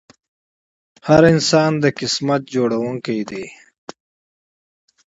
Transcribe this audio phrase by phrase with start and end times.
[1.07, 3.45] هر انسان د برخلیک جوړونکی دی.